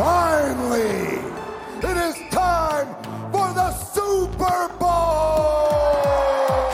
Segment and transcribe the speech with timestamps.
[0.00, 0.39] Fire!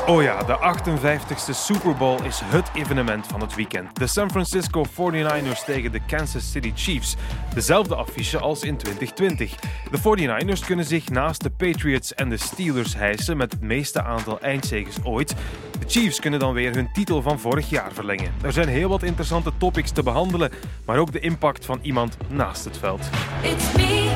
[0.07, 3.97] Oh ja, de 58ste Super Bowl is het evenement van het weekend.
[3.97, 7.17] De San Francisco 49ers tegen de Kansas City Chiefs.
[7.55, 9.55] Dezelfde affiche als in 2020.
[9.91, 14.41] De 49ers kunnen zich naast de Patriots en de Steelers hijsen met het meeste aantal
[14.41, 15.35] eindzegers ooit.
[15.79, 18.33] De Chiefs kunnen dan weer hun titel van vorig jaar verlengen.
[18.43, 20.51] Er zijn heel wat interessante topics te behandelen,
[20.85, 23.09] maar ook de impact van iemand naast het veld.
[23.43, 24.07] It's me.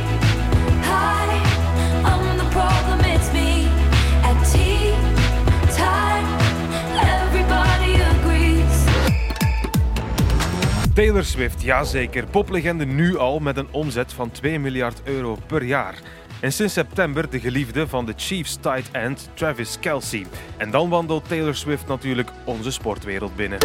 [11.00, 12.26] Taylor Swift, jazeker.
[12.26, 15.94] Poplegende nu al met een omzet van 2 miljard euro per jaar.
[16.40, 20.26] En sinds september de geliefde van de Chiefs tight end Travis Kelsey.
[20.56, 23.58] En dan wandelt Taylor Swift natuurlijk onze sportwereld binnen.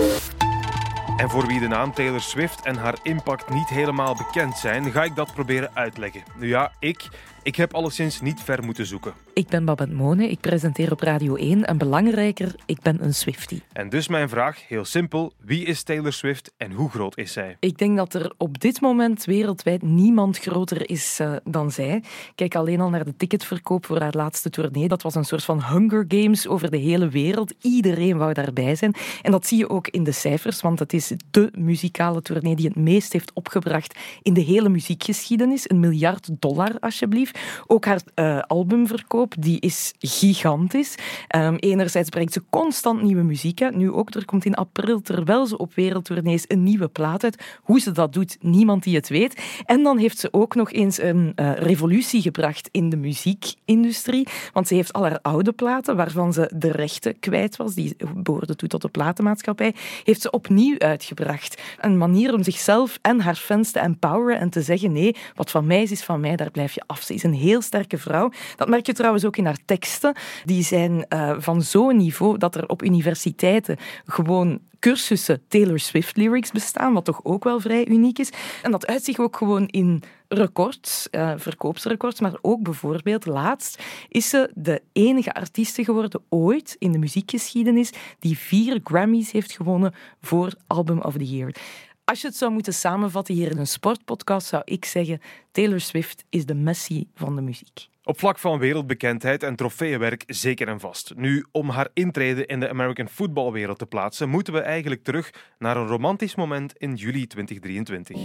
[1.17, 5.03] En voor wie de naam Taylor Swift en haar impact niet helemaal bekend zijn, ga
[5.03, 6.23] ik dat proberen uitleggen.
[6.37, 7.07] Nu ja, ik,
[7.43, 9.24] ik heb alleszins niet ver moeten zoeken.
[9.35, 13.63] Ik ben Babette Mone, ik presenteer op Radio 1 en belangrijker, ik ben een Swiftie.
[13.73, 17.57] En dus mijn vraag, heel simpel, wie is Taylor Swift en hoe groot is zij?
[17.59, 22.03] Ik denk dat er op dit moment wereldwijd niemand groter is eh, dan zij.
[22.35, 24.87] Kijk alleen al naar de ticketverkoop voor haar laatste tournee.
[24.87, 27.53] Dat was een soort van Hunger Games over de hele wereld.
[27.61, 28.93] Iedereen wou daarbij zijn.
[29.21, 32.67] En dat zie je ook in de cijfers, want het is de muzikale tournee die
[32.67, 35.69] het meest heeft opgebracht in de hele muziekgeschiedenis.
[35.69, 37.39] Een miljard dollar, alsjeblieft.
[37.67, 40.95] Ook haar eh, albumverkoop, die is gigantisch.
[41.27, 43.75] Ehm, enerzijds brengt ze constant nieuwe muziek uit.
[43.75, 47.43] Nu ook, er komt in april, terwijl ze op wereldtournees, een nieuwe plaat uit.
[47.61, 49.41] Hoe ze dat doet, niemand die het weet.
[49.65, 54.27] En dan heeft ze ook nog eens een eh, revolutie gebracht in de muziekindustrie.
[54.53, 58.57] Want ze heeft al haar oude platen, waarvan ze de rechten kwijt was, die behoorden
[58.57, 59.73] toe tot de platenmaatschappij,
[60.03, 61.61] heeft ze opnieuw uitgebracht.
[61.79, 65.65] Een manier om zichzelf en haar fans te empoweren en te zeggen, nee, wat van
[65.65, 67.01] mij is, is van mij, daar blijf je af.
[67.01, 68.31] Ze is een heel sterke vrouw.
[68.55, 70.15] Dat merk je trouwens ook in haar teksten.
[70.45, 76.51] Die zijn uh, van zo'n niveau dat er op universiteiten gewoon cursussen Taylor Swift lyrics
[76.51, 78.29] bestaan, wat toch ook wel vrij uniek is.
[78.63, 84.29] En dat uit zich ook gewoon in records, uh, verkoopsrecords, maar ook bijvoorbeeld laatst is
[84.29, 90.53] ze de enige artieste geworden ooit in de muziekgeschiedenis die vier Grammys heeft gewonnen voor
[90.67, 91.55] Album of the Year.
[92.03, 95.21] Als je het zou moeten samenvatten hier in een sportpodcast, zou ik zeggen:
[95.51, 97.87] Taylor Swift is de Messi van de muziek.
[98.07, 101.13] Op vlak van wereldbekendheid en trofeeënwerk zeker en vast.
[101.15, 105.77] Nu, om haar intrede in de American footballwereld te plaatsen, moeten we eigenlijk terug naar
[105.77, 108.17] een romantisch moment in juli 2023.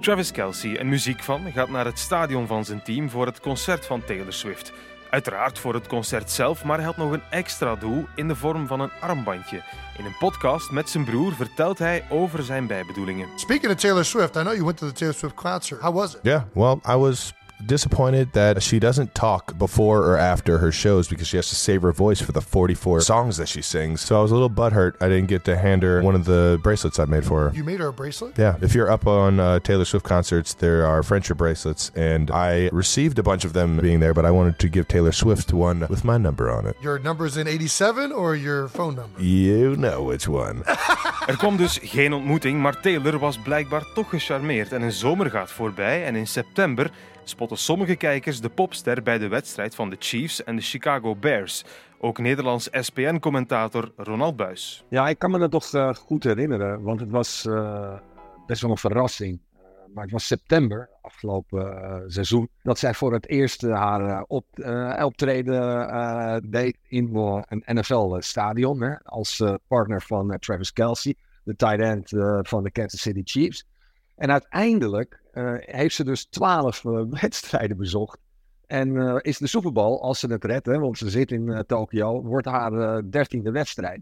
[0.00, 4.04] Travis Kelsey, een muziekfan, gaat naar het stadion van zijn team voor het concert van
[4.04, 4.72] Taylor Swift.
[5.10, 8.66] Uiteraard voor het concert zelf, maar hij had nog een extra doel in de vorm
[8.66, 9.62] van een armbandje.
[9.98, 13.28] In een podcast met zijn broer vertelt hij over zijn bijbedoelingen.
[13.36, 15.80] Speaking of Taylor Swift, I know you went to the Taylor Swift concert.
[15.80, 16.20] How was it?
[16.22, 17.32] Yeah, well, I was
[17.66, 21.82] disappointed that she doesn't talk before or after her shows because she has to save
[21.82, 24.00] her voice for the 44 songs that she sings.
[24.00, 26.58] So I was a little butthurt I didn't get to hand her one of the
[26.62, 27.56] bracelets I made for her.
[27.56, 28.38] You made her a bracelet?
[28.38, 32.68] Yeah, if you're up on uh, Taylor Swift concerts, there are friendship bracelets, and I
[32.72, 35.86] received a bunch of them being there, but I wanted to give Taylor Swift one
[35.88, 36.76] with my number on it.
[36.80, 39.22] Your number's in 87 or your phone number?
[39.22, 40.64] You know which one.
[41.28, 44.72] Er kwam dus geen ontmoeting, maar Taylor was blijkbaar toch gecharmeerd.
[44.72, 46.90] En een zomer gaat voorbij en in september
[47.24, 51.64] spotten sommige kijkers de popster bij de wedstrijd van de Chiefs en de Chicago Bears.
[51.98, 54.84] Ook Nederlands SPN-commentator Ronald Buis.
[54.88, 57.92] Ja, ik kan me dat toch uh, goed herinneren, want het was uh,
[58.46, 59.40] best wel een verrassing.
[59.56, 64.44] Uh, maar het was september, afgelopen seizoen, dat zij voor het eerst haar op,
[65.02, 67.16] optreden deed in
[67.48, 68.98] een NFL-stadion.
[69.02, 71.14] Als partner van Travis Kelsey,
[71.44, 72.08] de tight end
[72.48, 73.66] van de Kansas City Chiefs.
[74.18, 78.18] En uiteindelijk uh, heeft ze dus twaalf uh, wedstrijden bezocht.
[78.66, 82.22] En uh, is de Super Bowl, als ze het redt, want ze zit in Tokio,
[82.22, 84.00] wordt haar dertiende wedstrijd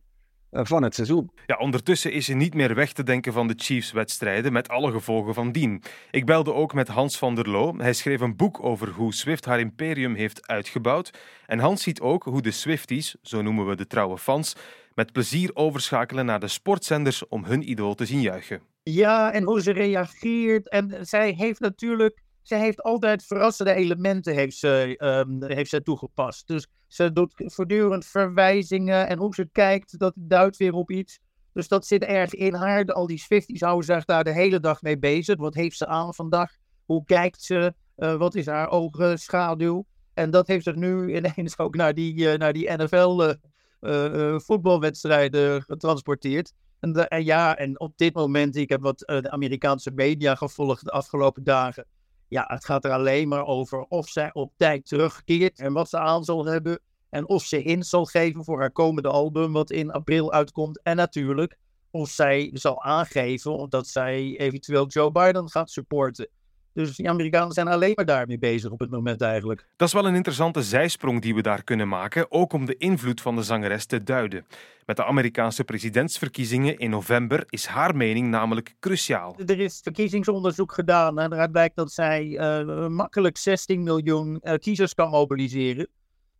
[0.50, 1.30] van het seizoen.
[1.46, 5.34] Ja, ondertussen is ze niet meer weg te denken van de Chiefs-wedstrijden, met alle gevolgen
[5.34, 5.82] van dien.
[6.10, 7.76] Ik belde ook met Hans van der Loo.
[7.76, 11.10] Hij schreef een boek over hoe Swift haar imperium heeft uitgebouwd.
[11.46, 14.56] En Hans ziet ook hoe de Swifties, zo noemen we de trouwe fans,
[14.94, 18.60] met plezier overschakelen naar de sportzenders om hun idool te zien juichen.
[18.82, 20.68] Ja, en hoe ze reageert.
[20.68, 24.94] En zij heeft natuurlijk, zij heeft altijd verrassende elementen heeft ze,
[25.26, 26.46] um, heeft ze toegepast.
[26.46, 31.18] Dus ze doet voortdurend verwijzingen en hoe ze kijkt, dat duidt weer op iets.
[31.52, 32.84] Dus dat zit erg in haar.
[32.84, 35.36] Al die Swifties houden zich daar de hele dag mee bezig.
[35.36, 36.56] Wat heeft ze aan vandaag?
[36.84, 37.74] Hoe kijkt ze?
[37.96, 39.86] Uh, wat is haar oogschaduw?
[40.14, 43.34] En dat heeft zich nu ineens ook naar die, uh, naar die NFL
[43.80, 46.52] uh, voetbalwedstrijden getransporteerd.
[46.80, 50.84] En, en ja, en op dit moment, ik heb wat eh, de Amerikaanse media gevolgd
[50.84, 51.86] de afgelopen dagen.
[52.28, 55.98] Ja, het gaat er alleen maar over of zij op tijd terugkeert en wat ze
[55.98, 56.80] aan zal hebben.
[57.10, 60.82] En of ze in zal geven voor haar komende album, wat in april uitkomt.
[60.82, 61.56] En natuurlijk
[61.90, 66.28] of zij zal aangeven dat zij eventueel Joe Biden gaat supporten.
[66.76, 69.66] Dus de Amerikanen zijn alleen maar daarmee bezig op het moment eigenlijk.
[69.76, 73.20] Dat is wel een interessante zijsprong die we daar kunnen maken, ook om de invloed
[73.20, 74.46] van de zangeres te duiden.
[74.86, 79.36] Met de Amerikaanse presidentsverkiezingen in november is haar mening namelijk cruciaal.
[79.46, 84.94] Er is verkiezingsonderzoek gedaan en daaruit blijkt dat zij eh, makkelijk 16 miljoen eh, kiezers
[84.94, 85.88] kan mobiliseren.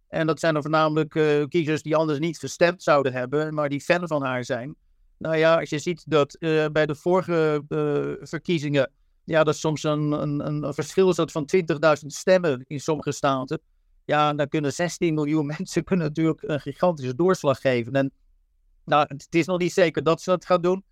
[0.08, 3.80] En dat zijn dan voornamelijk eh, kiezers die anders niet gestemd zouden hebben, maar die
[3.80, 4.74] fan van haar zijn.
[5.18, 6.36] Nou ja, als je ziet dat
[6.72, 7.62] bij de vorige
[8.22, 8.90] verkiezingen,
[9.26, 11.62] ja, dat soms een, een, een verschil is dat van 20.000
[12.06, 13.60] stemmen in sommige staten.
[14.04, 17.92] Ja, dan kunnen 16 miljoen mensen kunnen natuurlijk een gigantische doorslag geven.
[17.92, 18.12] En
[18.84, 20.84] nou, het is nog niet zeker dat ze dat gaan doen.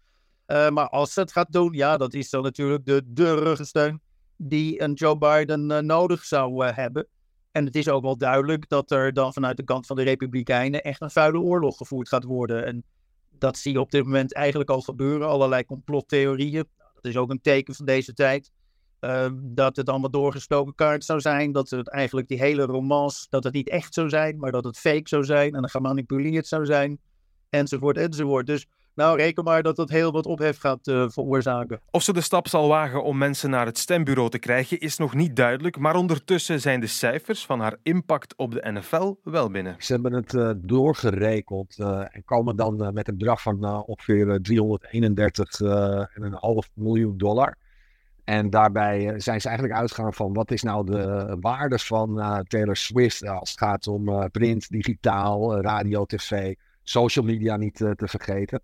[0.46, 4.00] Uh, maar als ze het gaat doen, ja, dat is dan natuurlijk de, de ruggensteun
[4.36, 7.06] die een Joe Biden uh, nodig zou uh, hebben.
[7.50, 10.82] En het is ook wel duidelijk dat er dan vanuit de kant van de Republikeinen
[10.82, 12.66] echt een vuile oorlog gevoerd gaat worden.
[12.66, 12.84] En
[13.30, 15.28] dat zie je op dit moment eigenlijk al gebeuren.
[15.28, 16.68] Allerlei complottheorieën.
[17.04, 18.52] Dat is ook een teken van deze tijd.
[19.00, 21.52] Uh, dat het allemaal doorgestoken kaart zou zijn.
[21.52, 24.78] Dat het eigenlijk die hele romans, dat het niet echt zou zijn, maar dat het
[24.78, 26.98] fake zou zijn en gemanipuleerd zou zijn.
[27.48, 28.46] Enzovoort, enzovoort.
[28.46, 31.80] Dus nou, reken maar dat dat heel wat ophef gaat uh, veroorzaken.
[31.90, 35.14] Of ze de stap zal wagen om mensen naar het stembureau te krijgen, is nog
[35.14, 35.78] niet duidelijk.
[35.78, 39.76] Maar ondertussen zijn de cijfers van haar impact op de NFL wel binnen.
[39.78, 44.40] Ze hebben het uh, doorgerekend uh, en komen dan met een bedrag van ongeveer
[46.66, 47.56] 331,5 miljoen dollar.
[48.24, 53.26] En daarbij zijn ze eigenlijk uitgegaan van wat is nou de waarde van Taylor Swift
[53.26, 58.60] als het gaat om print, digitaal, radio, tv, social media niet te vergeten.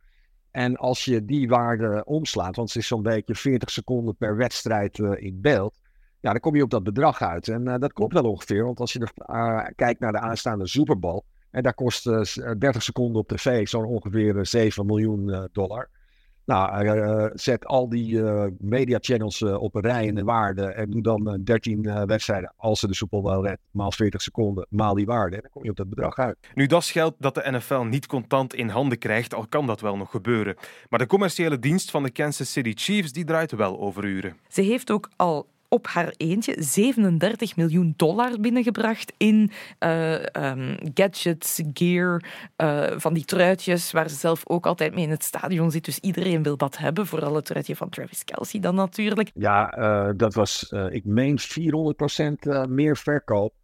[0.51, 4.99] En als je die waarde omslaat, want het is zo'n beetje 40 seconden per wedstrijd
[4.99, 5.79] uh, in beeld,
[6.21, 7.49] ja, dan kom je op dat bedrag uit.
[7.49, 10.67] En uh, dat klopt wel ongeveer, want als je er, uh, kijkt naar de aanstaande
[10.67, 12.05] Super Bowl, en daar kost
[12.59, 15.89] 30 seconden op tv zo'n ongeveer 7 miljoen dollar.
[16.51, 18.23] Nou, zet al die
[18.59, 22.87] media channels op een rij in de waarde en doe dan 13 wedstrijden, als ze
[22.87, 25.37] de Super Bowl redt, maal 40 seconden, maal die waarde.
[25.37, 26.37] En dan kom je op dat bedrag uit.
[26.55, 29.81] Nu, dat is geld dat de NFL niet contant in handen krijgt, al kan dat
[29.81, 30.57] wel nog gebeuren.
[30.89, 34.37] Maar de commerciële dienst van de Kansas City Chiefs, die draait wel over uren.
[34.49, 39.51] Ze heeft ook al op haar eentje 37 miljoen dollar binnengebracht in
[39.81, 42.23] uh, um, gadgets, gear,
[42.57, 45.85] uh, van die truitjes waar ze zelf ook altijd mee in het stadion zit.
[45.85, 49.31] Dus iedereen wil dat hebben, vooral het truitje van Travis Kelsey dan natuurlijk.
[49.35, 53.55] Ja, uh, dat was, ik meen, 400% meer verkoop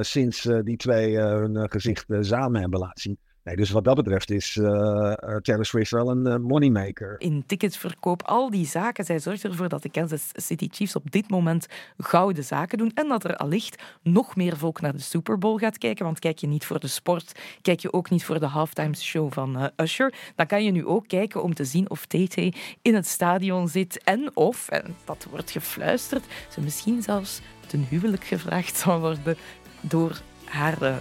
[0.00, 3.18] sinds die twee hun gezicht samen hebben laten zien.
[3.56, 5.12] Dus wat dat betreft is uh,
[5.42, 7.14] Taylor wel een uh, moneymaker.
[7.18, 11.30] In ticketsverkoop, al die zaken, zij zorgt ervoor dat de Kansas City Chiefs op dit
[11.30, 11.66] moment
[11.98, 15.78] gouden zaken doen en dat er allicht nog meer volk naar de Super Bowl gaat
[15.78, 16.04] kijken.
[16.04, 19.32] Want kijk je niet voor de sport, kijk je ook niet voor de halftime show
[19.32, 22.36] van Usher, dan kan je nu ook kijken om te zien of TT
[22.82, 28.24] in het stadion zit en of, en dat wordt gefluisterd, ze misschien zelfs ten huwelijk
[28.24, 29.36] gevraagd zal worden
[29.80, 30.96] door haar uh,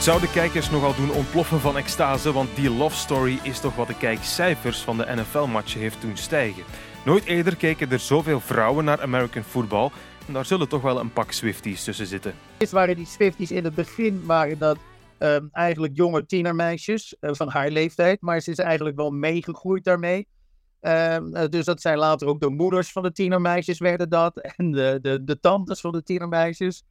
[0.00, 3.76] Het zou de kijkers nogal doen ontploffen van extase, want die love story is toch
[3.76, 6.62] wat de kijkcijfers van de NFL-matchen heeft doen stijgen.
[7.04, 9.90] Nooit eerder keken er zoveel vrouwen naar American football.
[10.26, 12.34] En daar zullen toch wel een pak Swifties tussen zitten.
[12.58, 14.78] Eerst waren die Swifties in het begin waren dat
[15.18, 18.20] um, eigenlijk jonge tienermeisjes uh, van haar leeftijd.
[18.20, 20.28] Maar ze is eigenlijk wel meegegroeid daarmee.
[20.80, 24.40] Um, uh, dus dat zijn later ook de moeders van de tienermeisjes werden dat.
[24.56, 26.82] En de, de, de tantes van de tienermeisjes.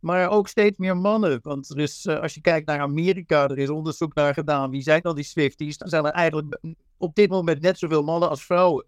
[0.00, 1.38] Maar ook steeds meer mannen.
[1.42, 4.70] Want er is, uh, als je kijkt naar Amerika, er is onderzoek naar gedaan.
[4.70, 5.78] Wie zijn dan die Swifties?
[5.78, 6.60] Dan zijn er eigenlijk
[6.96, 8.86] op dit moment net zoveel mannen als vrouwen.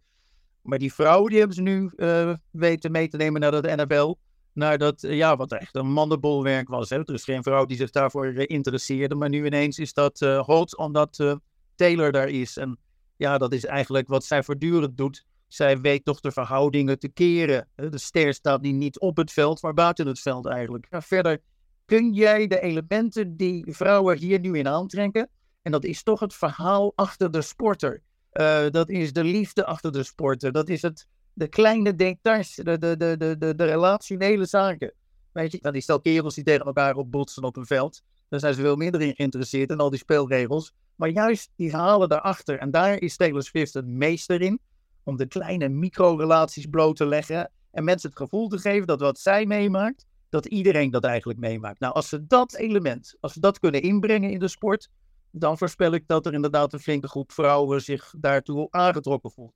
[0.62, 4.14] Maar die vrouwen die hebben ze nu uh, weten mee te nemen naar de NFL.
[4.52, 6.90] Naar dat, uh, ja, wat echt een mannenbolwerk was.
[6.90, 6.98] Hè?
[6.98, 9.14] Er is geen vrouw die zich daarvoor interesseerde.
[9.14, 11.38] Maar nu ineens is dat hot omdat
[11.74, 12.56] Taylor daar is.
[12.56, 12.78] En
[13.16, 15.24] ja, dat is eigenlijk wat zij voortdurend doet.
[15.50, 17.68] Zij weet toch de verhoudingen te keren.
[17.74, 20.86] De ster staat niet op het veld, maar buiten het veld eigenlijk.
[20.90, 21.40] Maar verder
[21.84, 25.28] kun jij de elementen die vrouwen hier nu in aantrekken.
[25.62, 28.02] En dat is toch het verhaal achter de sporter.
[28.32, 30.52] Uh, dat is de liefde achter de sporter.
[30.52, 34.92] Dat is het, de kleine details, de, de, de, de, de, relationele zaken.
[35.32, 38.02] Weet je, dan die stel kerels die tegen elkaar opbotsen op een veld.
[38.28, 40.72] Daar zijn ze veel minder in geïnteresseerd in al die speelregels.
[40.94, 42.58] Maar juist die verhalen daarachter.
[42.58, 44.60] En daar is Taylor Swift een meester in
[45.10, 49.18] om de kleine micro-relaties bloot te leggen en mensen het gevoel te geven dat wat
[49.18, 51.80] zij meemaakt, dat iedereen dat eigenlijk meemaakt.
[51.80, 54.88] Nou, als ze dat element, als ze dat kunnen inbrengen in de sport,
[55.30, 59.54] dan voorspel ik dat er inderdaad een flinke groep vrouwen zich daartoe aangetrokken voelt.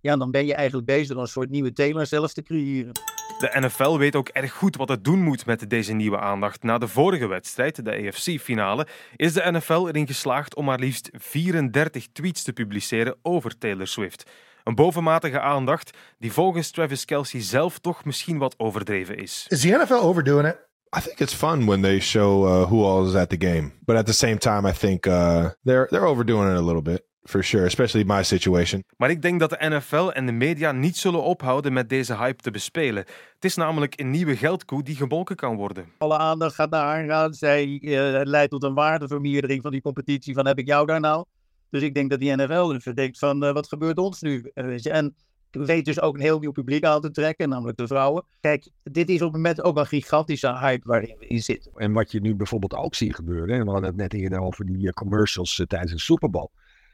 [0.00, 2.92] Ja, dan ben je eigenlijk bezig om een soort nieuwe Taylor zelf te creëren.
[3.38, 6.62] De NFL weet ook erg goed wat het doen moet met deze nieuwe aandacht.
[6.62, 12.06] Na de vorige wedstrijd, de AFC-finale, is de NFL erin geslaagd om maar liefst 34
[12.12, 14.30] tweets te publiceren over Taylor Swift.
[14.64, 19.46] Een bovenmatige aandacht die volgens Travis Kelsey zelf toch misschien wat overdreven is.
[19.48, 20.68] Is the NFL overdoing it?
[20.96, 23.96] I think it's fun when they show uh, who all is at the game, but
[23.96, 27.44] at the same time, I think uh, they're they're overdoing it a little bit for
[27.44, 28.84] sure, especially my situation.
[28.96, 32.42] Maar ik denk dat de NFL en de media niet zullen ophouden met deze hype
[32.42, 33.04] te bespelen.
[33.34, 35.92] Het is namelijk een nieuwe geldkoe die gemolken kan worden.
[35.98, 37.34] Alle aandacht gaat naar haar gaan.
[37.34, 40.34] Zij eh, het leidt tot een waardevermeerdering van die competitie.
[40.34, 41.24] Van heb ik jou daar nou?
[41.70, 44.50] Dus ik denk dat die NFL even denkt van eh, wat gebeurt ons nu?
[44.54, 44.94] Eh?
[44.94, 45.14] En
[45.50, 48.24] weet dus ook een heel nieuw publiek aan te trekken, namelijk de vrouwen.
[48.40, 51.72] Kijk, dit is op het moment ook een gigantische hype waarin we in zitten.
[51.74, 54.66] En wat je nu bijvoorbeeld ook ziet gebeuren, en we hadden het net eerder over
[54.66, 56.50] die eh, commercials tijdens de Super Bowl.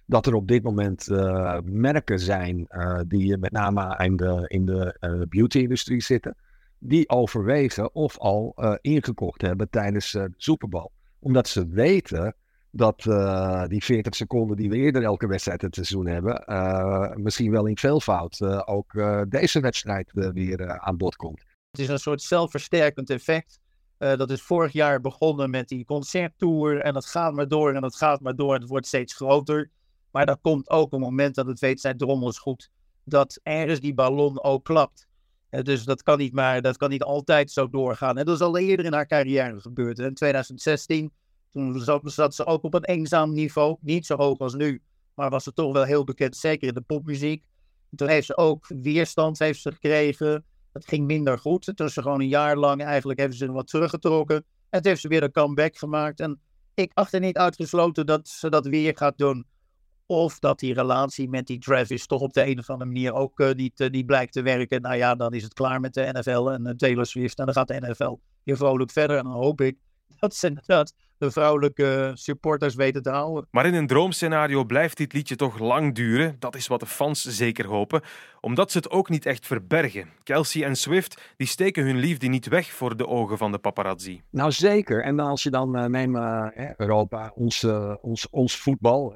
[0.06, 1.09] Dat er op dit moment
[1.64, 2.68] merken zijn
[3.09, 6.37] die met name in de, in de beauty-industrie zitten.
[6.78, 10.90] Die overwegen of al ingekocht hebben tijdens de Super Bowl.
[11.18, 12.35] Omdat ze weten
[12.76, 17.50] dat eh, die 40 seconden die we eerder elke wedstrijd het seizoen hebben, eh, misschien
[17.50, 18.92] wel in veelvoud eh, ook
[19.28, 21.45] deze wedstrijd weer aan bod komt.
[21.71, 23.61] Het is een soort zelfversterkend effect.
[23.99, 26.80] Dat is vorig jaar begonnen met die concerttour.
[26.80, 28.54] En dat gaat maar door en dat gaat maar door.
[28.54, 29.71] En het wordt steeds groter.
[30.11, 32.71] Maar er komt ook een moment dat het weet zijn drommels goed.
[33.04, 35.06] Dat ergens die ballon ook klapt.
[35.50, 38.18] Dus dat kan, niet maar, dat kan niet altijd zo doorgaan.
[38.18, 39.99] En dat is al eerder in haar carrière gebeurd.
[39.99, 41.12] In 2016,
[41.57, 43.77] toen zat, ze ook op een eenzaam niveau.
[43.81, 44.83] Niet zo hoog als nu.
[45.15, 47.45] Maar was ze toch wel heel bekend, zeker in de popmuziek.
[47.95, 50.45] Toen heeft ze ook weerstand heeft ze gekregen.
[50.73, 51.73] Het ging minder goed.
[51.75, 54.37] Toen ze gewoon een jaar lang eigenlijk hebben ze wat teruggetrokken.
[54.37, 56.21] En toen heeft ze weer een comeback gemaakt.
[56.21, 56.41] En
[56.75, 59.47] ik achter niet uitgesloten dat ze dat weer gaat doen.
[60.07, 63.41] Of dat die relatie met die Travis toch op de een of andere manier ook
[63.41, 64.83] eh, niet, eh, niet blijkt te werken.
[64.83, 67.39] Nou ja, dan is het klaar met de NFL en eh, Taylor Swift.
[67.39, 69.17] En dan gaat de NFL weer vrolijk verder.
[69.17, 69.77] En dan hoop ik
[70.21, 73.47] dat ze inderdaad de vrouwelijke supporters weten te houden.
[73.51, 76.37] Maar in een droomscenario blijft dit liedje toch lang duren.
[76.39, 78.03] Dat is wat de fans zeker hopen,
[78.41, 80.09] omdat ze het ook niet echt verbergen.
[80.23, 84.23] Kelsey en Swift die steken hun liefde niet weg voor de ogen van de paparazzi.
[84.31, 85.03] Nou zeker.
[85.03, 86.47] En dan als je dan uh, neemt uh,
[86.77, 89.13] Europa, ons, uh, ons, ons voetbal,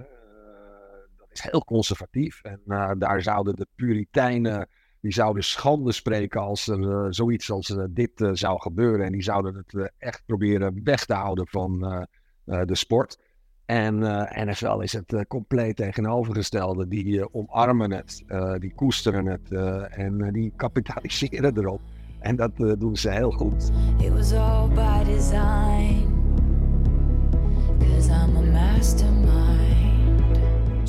[1.16, 2.42] dat is heel conservatief.
[2.42, 4.68] En uh, daar zouden de Puritijnen,
[5.00, 9.06] die zouden schande spreken als er uh, zoiets als uh, dit uh, zou gebeuren.
[9.06, 12.06] En die zouden het echt proberen weg te houden van
[12.44, 13.18] de sport.
[13.66, 13.98] En
[14.48, 16.88] NFL is het compleet tegenovergestelde.
[16.88, 18.24] Die omarmen het,
[18.58, 19.50] die koesteren het
[19.90, 21.80] en die kapitaliseren erop.
[22.18, 23.70] En dat doen ze heel goed.
[23.98, 26.18] It was all by design.
[27.78, 29.89] Cause I'm a mastermind.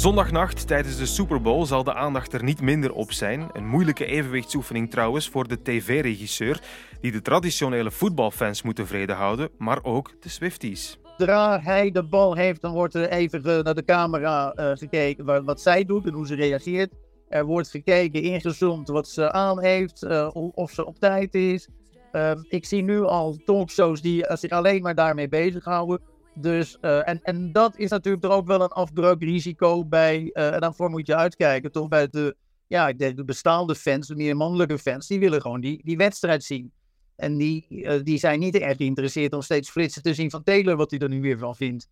[0.01, 3.49] Zondagnacht tijdens de Super Bowl zal de aandacht er niet minder op zijn.
[3.53, 6.61] Een moeilijke evenwichtsoefening trouwens voor de tv-regisseur,
[7.01, 10.99] die de traditionele voetbalfans moet tevreden houden, maar ook de Swifties.
[11.17, 15.61] Zodra hij de bal heeft, dan wordt er even naar de camera uh, gekeken wat,
[15.61, 16.93] zij doet en hoe ze reageert.
[17.29, 21.67] Er wordt gekeken, ingezoomd wat ze aan heeft, uh, of ze op tijd is.
[22.11, 25.99] Uh, ik zie nu al talkshows die zich alleen maar daarmee bezighouden.
[26.33, 30.29] Dus, uh, en, en dat is natuurlijk er ook wel een afbreukrisico bij.
[30.33, 32.35] Uh, en daarvoor moet je uitkijken, toch bij de,
[32.67, 35.97] ja, ik denk de bestaande fans, de meer mannelijke fans, die willen gewoon die, die
[35.97, 36.71] wedstrijd zien.
[37.15, 40.75] En die, uh, die zijn niet erg geïnteresseerd om steeds flitsen te zien van Taylor,
[40.75, 41.87] wat hij er nu weer van vindt.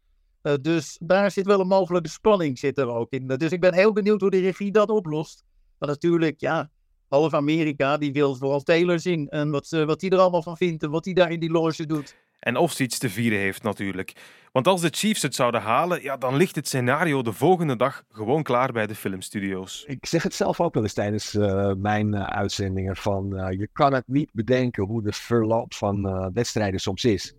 [0.61, 3.27] dus daar zit wel een mogelijke spanning zit er ook in.
[3.27, 5.43] Dus ik ben heel benieuwd hoe de regie dat oplost.
[5.77, 6.69] Maar natuurlijk, ja,
[7.07, 9.29] half Amerika, die wil vooral Taylor zien.
[9.29, 11.85] En wat, wat hij er allemaal van vindt en wat hij daar in die loge
[11.85, 12.15] doet.
[12.39, 14.13] En of ze iets te vieren heeft natuurlijk.
[14.51, 18.03] Want als de Chiefs het zouden halen, ja, dan ligt het scenario de volgende dag
[18.09, 19.83] gewoon klaar bij de filmstudio's.
[19.87, 23.69] Ik zeg het zelf ook wel eens tijdens uh, mijn uh, uitzendingen van uh, je
[23.73, 27.33] kan het niet bedenken hoe de verloop van wedstrijden soms is.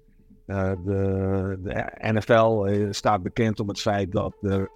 [0.47, 4.71] de, de, NFL staat bekend om het feit dat er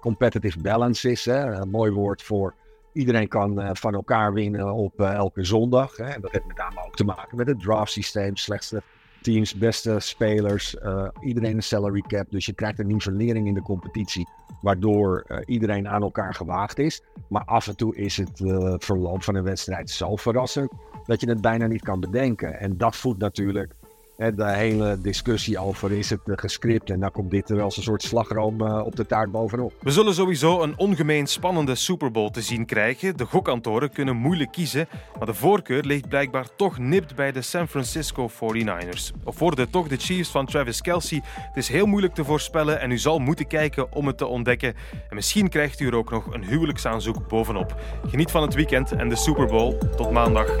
[0.00, 1.24] competitive balance is.
[1.24, 1.52] Hè?
[1.52, 2.54] Een mooi woord voor
[2.92, 5.96] Iedereen kan van elkaar winnen op elke zondag.
[5.96, 6.20] Hè?
[6.20, 8.82] Dat heeft met name ook te maken met het draft systeem, slechtste
[9.24, 12.26] teams, beste spelers, uh, iedereen een salary cap.
[12.30, 14.28] Dus je krijgt een nivellering in de competitie,
[14.60, 17.02] waardoor uh, iedereen aan elkaar gewaagd is.
[17.28, 20.72] Maar af en toe is het uh, verloop van een wedstrijd zo verrassend
[21.06, 22.60] dat je het bijna niet kan bedenken.
[22.60, 23.74] En dat voedt natuurlijk
[24.16, 27.82] De hele discussie over is het uh, gescript en dan komt dit er als een
[27.82, 29.72] soort slagroom uh, op de taart bovenop.
[29.80, 33.16] We zullen sowieso een ongemeen spannende Super Bowl te zien krijgen.
[33.16, 37.68] De gokkantoren kunnen moeilijk kiezen, maar de voorkeur ligt blijkbaar toch nipt bij de San
[37.68, 39.24] Francisco 49ers.
[39.24, 41.20] Of worden toch de Chiefs van Travis Kelsey?
[41.24, 44.74] Het is heel moeilijk te voorspellen en u zal moeten kijken om het te ontdekken.
[45.08, 47.80] En misschien krijgt u er ook nog een huwelijksaanzoek bovenop.
[48.06, 49.78] Geniet van het weekend en de Super Bowl.
[49.96, 50.56] Tot maandag.